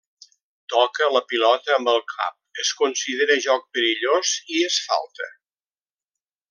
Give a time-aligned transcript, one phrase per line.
[0.73, 5.33] Toca la pilota amb el cap es considera joc perillós i és falta.